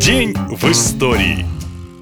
[0.00, 1.44] День в истории.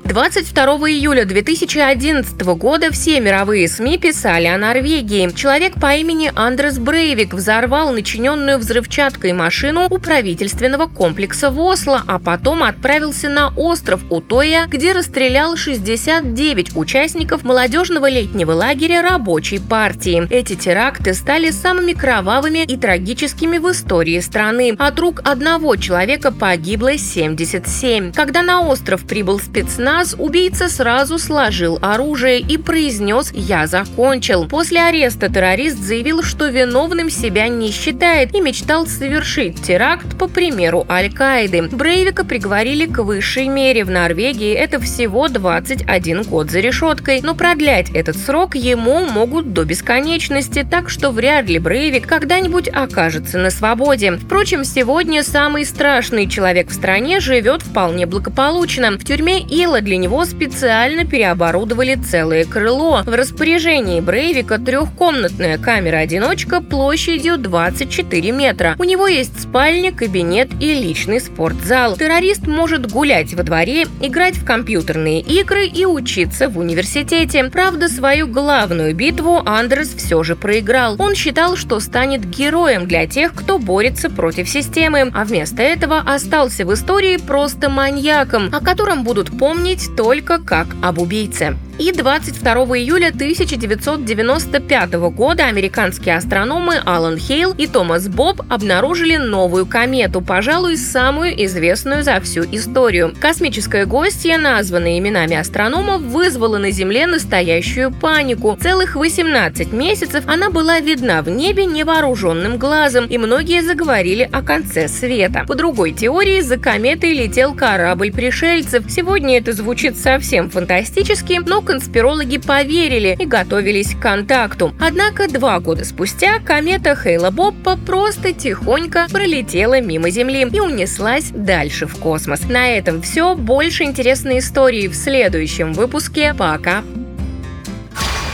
[0.08, 5.30] 22 июля 2011 года все мировые СМИ писали о Норвегии.
[5.36, 12.18] Человек по имени Андрес Брейвик взорвал начиненную взрывчаткой машину у правительственного комплекса в Осло, а
[12.18, 20.26] потом отправился на остров Утоя, где расстрелял 69 участников молодежного летнего лагеря рабочей партии.
[20.30, 24.74] Эти теракты стали самыми кровавыми и трагическими в истории страны.
[24.78, 28.14] От рук одного человека погибло 77.
[28.14, 34.46] Когда на остров прибыл спецназ, раз убийца сразу сложил оружие и произнес «Я закончил».
[34.46, 40.86] После ареста террорист заявил, что виновным себя не считает и мечтал совершить теракт по примеру
[40.88, 41.62] Аль-Каиды.
[41.72, 44.52] Брейвика приговорили к высшей мере в Норвегии.
[44.52, 47.20] Это всего 21 год за решеткой.
[47.24, 53.38] Но продлять этот срок ему могут до бесконечности, так что вряд ли Брейвик когда-нибудь окажется
[53.38, 54.12] на свободе.
[54.12, 58.92] Впрочем, сегодня самый страшный человек в стране живет вполне благополучно.
[58.92, 63.02] В тюрьме Ила для него специально переоборудовали целое крыло.
[63.06, 68.76] В распоряжении Брейвика трехкомнатная камера-одиночка площадью 24 метра.
[68.78, 71.96] У него есть спальня, кабинет и личный спортзал.
[71.96, 77.44] Террорист может гулять во дворе, играть в компьютерные игры и учиться в университете.
[77.44, 80.96] Правда, свою главную битву Андерс все же проиграл.
[80.98, 86.66] Он считал, что станет героем для тех, кто борется против системы, а вместо этого остался
[86.66, 91.56] в истории просто маньяком, о котором будут помнить говорить только как об убийце.
[91.78, 100.20] И 22 июля 1995 года американские астрономы Алан Хейл и Томас Боб обнаружили новую комету,
[100.20, 103.14] пожалуй, самую известную за всю историю.
[103.20, 108.58] Космическое гостье, названное именами астрономов, вызвало на Земле настоящую панику.
[108.60, 114.88] Целых 18 месяцев она была видна в небе невооруженным глазом, и многие заговорили о конце
[114.88, 115.44] света.
[115.46, 118.82] По другой теории, за кометой летел корабль пришельцев.
[118.88, 124.74] Сегодня это звучит совсем фантастически, но конспирологи поверили и готовились к контакту.
[124.80, 131.86] Однако два года спустя комета Хейла Боппа просто тихонько пролетела мимо Земли и унеслась дальше
[131.86, 132.48] в космос.
[132.48, 133.34] На этом все.
[133.34, 136.32] Больше интересной истории в следующем выпуске.
[136.32, 136.82] Пока!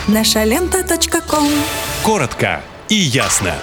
[0.07, 0.85] Наша лента.
[2.05, 3.55] Коротко и ясно.